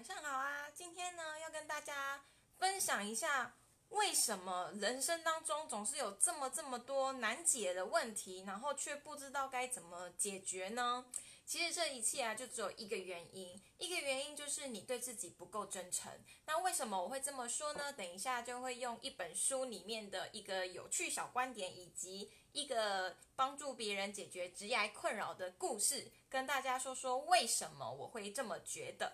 [0.00, 0.70] 晚上好啊！
[0.74, 2.24] 今天呢，要跟大家
[2.56, 3.54] 分享一下，
[3.90, 11.04] 为什么人生当中总是有这么这么多难解的问题，然后却不知道该怎么解决呢？
[11.44, 16.10] 其实这一切啊，就只有一个原因，一个原因就是你对自己不够真诚。
[16.46, 17.92] 那为什么我会这么说呢？
[17.92, 29.12] 等一下就会用一本书里面的一个有趣小观点，以及一个帮助别人解决职业困扰的故事，跟大家说说为什么我会这么觉得。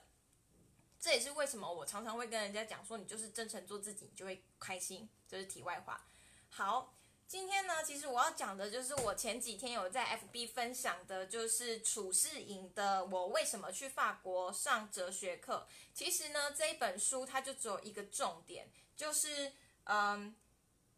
[1.07, 5.08] 这也是为什么我常常会跟人家讲说，你就是真诚做自己，你就会开心。
[5.29, 6.04] 这是题外话。
[6.50, 6.93] 好。
[7.29, 15.67] 今天呢，其实我要讲的就是我前几天有在 FB 分享的，就是楚世颖的《我为什么去法国上哲学课》。
[15.93, 19.53] 其实呢，这一本书它就只有一个重点，就是
[19.84, 20.36] 嗯，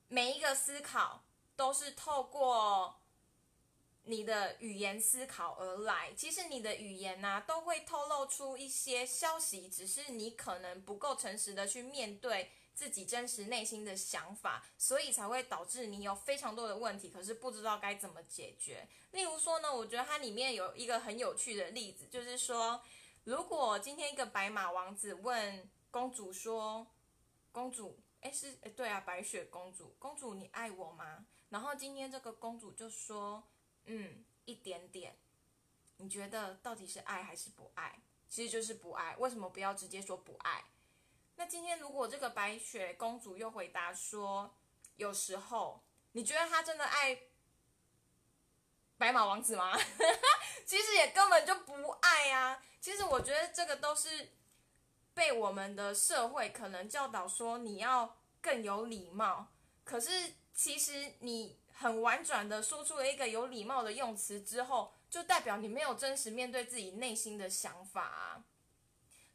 [0.09, 1.25] 每一个思考
[1.57, 2.98] 都是透过
[4.09, 6.13] 你的语言思考而来。
[6.17, 12.51] 其实你的语言呢，都会透露出一些消息，只是你可能不够诚实的去面对。
[12.79, 18.87] 自己真实内心的想法，所以才会导致你有非常多的问题，可是不知道该怎么解决。
[19.11, 22.81] 例如说呢，我觉得它里面有一个很有趣的例子，就是说，
[23.25, 26.87] 如果今天一个白马王子问公主说
[27.51, 33.43] ：“公主，哎，是哎，对啊，白雪公主，公主你爱我吗？”然后今天这个公主就说
[33.89, 35.17] ：“嗯，一点点。”
[36.01, 38.01] 你觉得到底是爱还是不爱？
[38.29, 39.17] 其实就是不爱。
[39.17, 40.65] 为什么不要直接说不爱？
[41.35, 44.57] 那今天如果这个白雪公主又回答说，
[44.97, 47.19] 有时候你觉得她真的爱
[48.97, 49.77] 白马王子吗？
[50.67, 52.63] 其实也根本就不爱啊。
[52.81, 54.31] 其实我觉得这个都是
[55.15, 59.49] 被我们的社会可能教导说你要更有礼貌。
[59.85, 68.45] 可是其实你很婉转的说出了一个有礼貌的用词之后，就代表你没有真实面对自己内心的想法啊。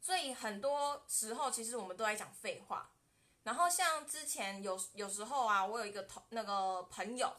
[0.02, 2.90] 所以很多时候，其实我们都在讲废话。
[3.44, 7.34] 然后像之前有有时候啊，我有一个同那个朋友，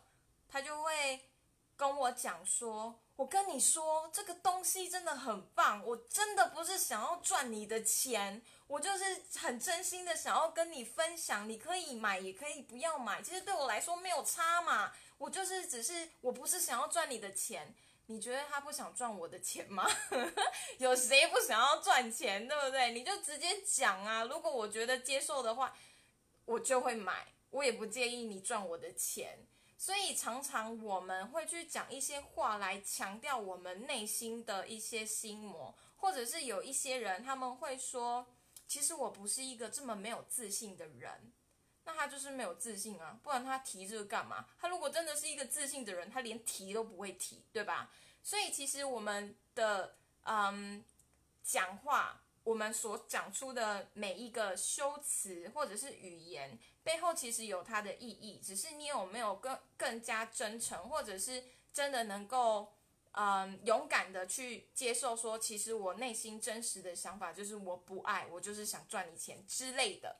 [0.49, 1.29] 他就会
[1.77, 11.47] 跟我讲说：“我跟你说，这个东西真的很棒，我真的不是想要赚你的钱，我就是很真心的想要跟你分享。
[11.47, 14.91] 你可以买，也可以不要买，其实对我来说没有差嘛。
[15.17, 17.73] 我就是只是，我不是想要赚你的钱。”
[18.07, 19.83] 你觉得他不想赚我的钱吗？
[20.77, 22.91] 有谁不想要赚钱，对不对？
[22.91, 24.23] 你就直接讲啊！
[24.25, 25.75] 如果我觉得接受的话，
[26.45, 29.47] 我就会买，我也不介意你赚我的钱。
[29.77, 38.25] 所以常常我们会去讲一些话来强调我们内心的一些心魔，或者是有一些人他们会说，
[38.67, 41.33] 其实我不是一个这么没有自信的人。
[41.87, 44.47] 那他就是没有自信啊，不然他提这个干嘛？
[44.59, 47.91] 他如果真的是一个自信的人，他连提都不会提，对吧？
[48.23, 50.83] 所以其实我们的嗯
[51.43, 62.71] 讲话，我们所讲出的每一个修辞或者是语言背后，其实有它的意义，只是你有没有更更加真诚，或者是真的能够
[63.13, 70.17] 嗯勇敢的去接受，说其实我内心真实的想法就是我不爱，我就是想赚你钱之类的。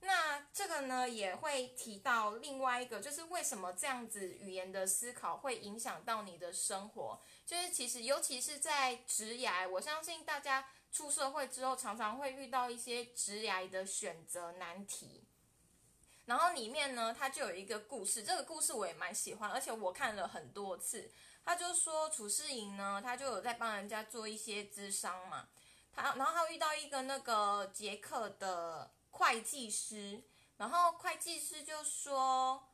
[0.00, 7.20] 那这个呢，也会提到另外一个，就是为什么这样子语言的思考会影响到你的生活？
[7.46, 15.24] 就是其实，尤其是在职涯，我相信大家出社会之后，常常会遇到一些职涯的选择难题。
[16.24, 21.10] 然后里面呢，它就有一个故事，这个故事我也蛮喜欢，而且我看了很多次。
[21.44, 25.48] 他就说，楚世莹呢，他就有在帮人家做一些咨商嘛，
[25.92, 28.90] 他然后他遇到一个那个捷克的。
[29.16, 30.24] 会计师，
[30.56, 32.66] 然后会计师就说：“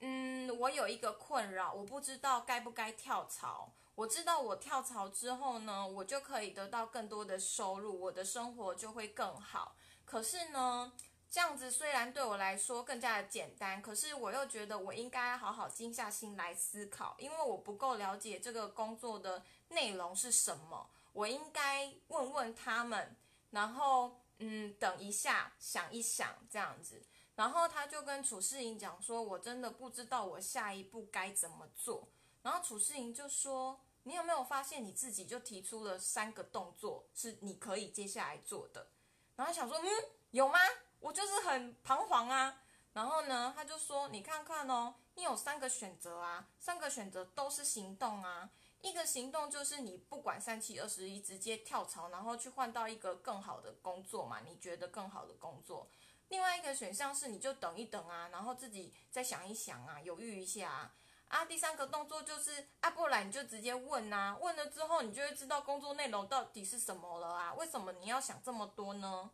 [0.00, 3.72] 嗯，我有一个困扰，我不知道该不该跳槽。
[3.96, 9.74] 我知道我跳槽之后呢，我就可以得到更多的收入，我的生活就会更好。
[10.04, 10.92] 可是呢，
[11.28, 23.16] 这样子虽然对我来说更加的简单，可是我又觉得我应该好好静下心来思考，因为我不够了解这个工作的内容是什么，我应该问问他们，
[23.50, 27.02] 然后。”嗯，等一下，想一想这样子，
[27.36, 32.06] 然后他就跟楚世莹讲说：“我真的不知道我下一步该怎么做。”
[32.44, 38.88] 然后楚世莹就说：“你有没有发现你自己就提出了三个动作是你可以接下来做的？”
[39.34, 39.88] 然后想说：“嗯，
[40.30, 40.60] 有吗？
[41.00, 42.62] 我就是很彷徨啊。”
[42.94, 48.48] 然后呢，他就说：“你看看哦，你有三个选择啊，三个选择都是行动啊。”
[48.80, 54.38] 一个行动就是你不管三七二十一，直接跳槽，然后去换到一个更好的工作嘛？
[54.46, 55.90] 你觉得更好的工作。
[56.28, 60.94] 另外一个选项是你就等一等啊，然后自己再想一想啊，犹豫一下啊。
[61.28, 67.54] 啊，第三个动作就是啊，不然你就直接问啊，问了之后你就会知道工作内容到底是什么了啊？
[67.54, 69.30] 为什么你要想这么多呢？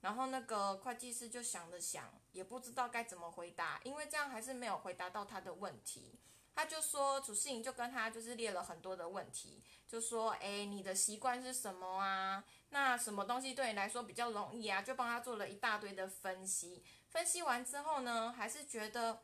[0.00, 6.18] 然后那个会计师就想了想，也不知道该怎么回答，因为这样还是没有回答到他的问题。
[6.54, 12.44] 他就说，主事营就跟他就是列了很多的问题，就说，哎，你的习惯是什么啊？
[12.68, 14.80] 那什么东西对你来说比较容易啊？
[14.80, 16.84] 就帮他做了一大堆的分析。
[17.08, 19.22] 分析完之后呢，还是觉得，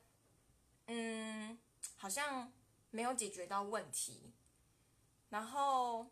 [0.86, 1.56] 嗯，
[1.96, 2.52] 好像
[2.90, 4.32] 没有解决到问题。
[5.28, 6.06] 然后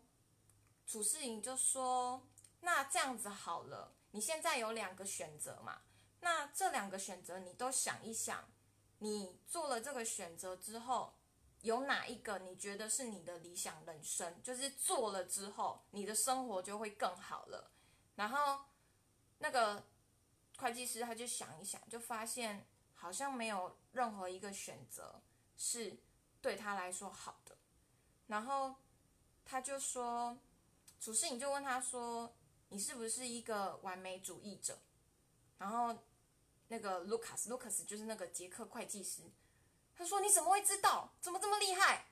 [0.85, 2.27] 主事营就说，
[2.61, 3.93] 那这样子好了。
[4.11, 5.81] 你现在有两个选择嘛？
[6.21, 8.49] 那这两个选择你都想一想，
[8.97, 11.13] 你做了这个选择之后，
[11.61, 14.41] 有哪一个你觉得是你的理想人生？
[14.41, 17.71] 就是做了之后，你的生活就会更好了。
[18.15, 18.65] 然后
[19.37, 19.85] 那个
[20.57, 25.21] 会计师他就想一想，就发现好像没有任何一个选择
[25.59, 25.95] 是
[26.41, 27.55] 对他来说好的。
[28.25, 28.73] 然后
[29.45, 30.35] 他就说，
[30.99, 32.33] 主事你就问他说。
[32.71, 34.77] 你是不是一个完美主义者？
[35.57, 36.03] 然后
[36.67, 39.23] 那个卢卡斯，卢卡斯就是那个杰克会计师，
[39.95, 41.11] 他说：“你怎么会知道？
[41.19, 42.05] 怎么这么厉害？”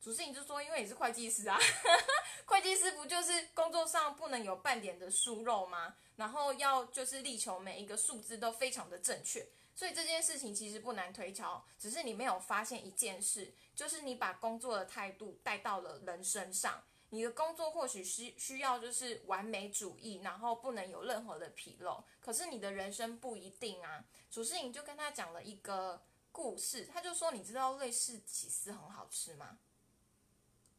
[0.00, 1.58] 主持人就说：“因为你是会计师啊，
[2.48, 5.94] 会计师不就是工作上不能有半点的疏漏吗？
[6.16, 22.02] 然后要就是力求每一个数字都非常的正确，所以这件事情其实不难推敲，只是你没有发现一件事，就是你把工作的态度带到了人身上。”你的工作或许需需要就是完美主义，然后不能有任何的纰漏。
[22.20, 24.04] 可是你的人生不一定啊。
[24.32, 29.58] 主持人就跟他讲了一个故事，他就说：“你知道瑞士起司很好吃吗？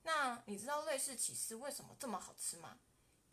[0.04, 2.80] 那你知道瑞士起司为什么这么好吃吗？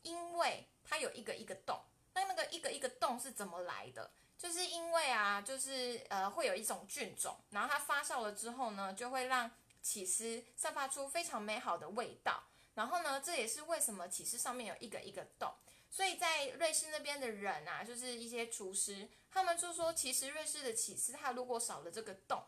[0.03, 1.82] 因为它有一个一个洞。
[2.14, 4.12] 那那个一个一个洞是怎么来的？
[4.43, 9.49] 就是因为啊，就是呃，会有一种菌种，然后它发酵了之后呢，就会让
[9.81, 12.43] 起司散发出非常美好的味道。”
[12.75, 15.55] 然后呢，这也是为什么起司上面有一个一个洞。
[15.89, 22.43] 所以在瑞士那边的人啊，就是一些厨师，他们就说，其实瑞士的起司它如果少了这个洞，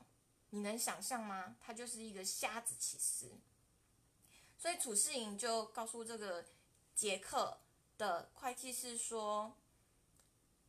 [0.50, 1.55] 你能想象吗？
[1.61, 3.38] 它就是一个瞎子起司。
[4.58, 6.44] 所以楚世颖就告诉这个
[6.93, 7.56] 杰克
[7.97, 9.55] 的会计师说：“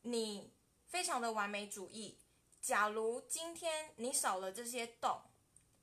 [0.03, 0.51] 你
[0.95, 2.17] 非常的完美主义，
[2.61, 5.21] 假如今天你少了这些洞，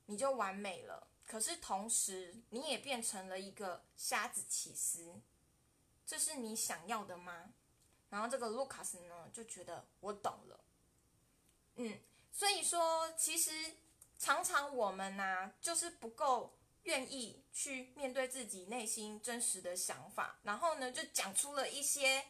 [0.07, 5.21] 你就完美了。”可是同时，你也变成了一个瞎子起司，
[6.03, 7.53] 这是你想要的吗？
[8.09, 10.59] 然后这个卢卡斯呢，就觉得我懂了。
[11.75, 11.99] 嗯，
[12.31, 13.51] 所以说，其实
[14.17, 22.25] 常常我们呢，就是不够愿意去面对自己内心真实的想法，然后呢，就讲出了一些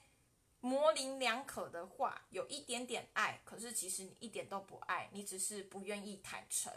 [0.64, 6.72] 模棱两可的话，有一点点爱，可是其实你一点都不爱，你只是不愿意坦诚。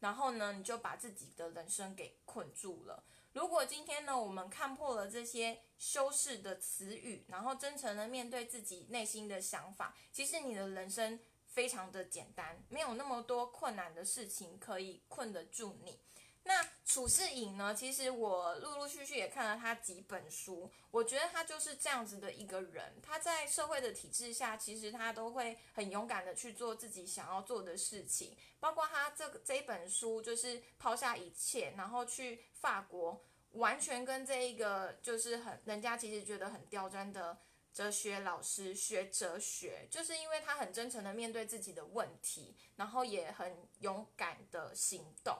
[0.00, 3.04] 然后呢，你就把自己的人生给困住了。
[3.34, 16.00] 如果今天呢，我们看破了这些修饰的词语，然后真诚的面对自己内心的想法，其实你的人生非常的简单，没有那么多困难的事情可以困得住你。
[16.48, 17.74] 那楚世颖呢？
[17.74, 22.94] 其实我陆陆续续也看了他几本书，我觉得他就是这样子的一个人。
[23.02, 28.36] 他在社会的体制下，其实他都会很勇敢的去做自己想要做的事情。
[28.60, 33.20] 包括他这这一本书，就是抛下一切，然后去法国，
[33.54, 37.36] 完全跟这一个就是很人家其实觉得很刁钻的
[37.74, 45.36] 哲学老师学哲学，就是因为他很真诚的面对自己的问题，然后也很勇敢的行动。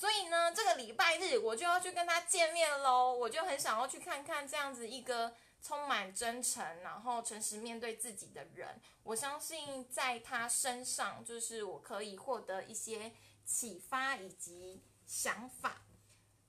[0.00, 3.12] 所以呢，这个礼拜日我就要去跟他见面喽。
[3.12, 8.80] 我就很想要去看看这样子一个充满真诚，然后诚实面对自己的人。
[9.02, 13.12] 我相信在他身上，就是我可以获得一些
[13.44, 15.82] 启发以及想法。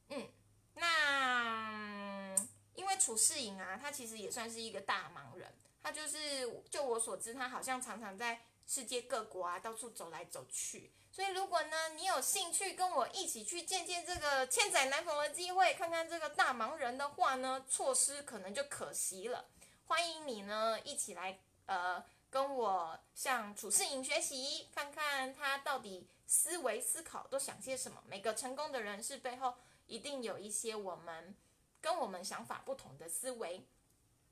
[0.08, 0.30] 嗯，
[0.76, 2.34] 那
[2.76, 5.54] 因为楚世颖啊，他其实也算是一个大忙人。
[5.84, 10.92] 他就是就我所知，他好像常常在世界各国啊到处走来走去。
[11.12, 19.46] 所以，如果呢，你有兴趣跟我一起去见见这个千载难逢的机会，看看这个大忙人的话呢，错失可能就可惜了。
[19.88, 28.02] 欢迎你呢，一起来呃，跟我向楚世颖学习，看看他到底思维思考都想些什么。
[28.08, 29.56] 每个成功的人士背后，
[29.88, 31.36] 一定有一些我们
[31.82, 33.66] 跟我们想法不同的思维。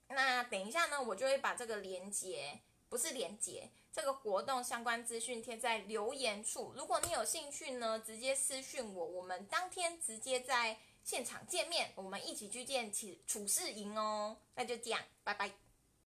[0.07, 2.61] 那等一下呢，我就会把这个连接。
[2.87, 14.37] 不是连接这个活动相关资讯贴在留言处，如果你有兴趣呢，直接私讯我，我们当天直接在现场见面，我们一起去见起处事营哦。
[14.55, 15.68] 那就这样，拜拜。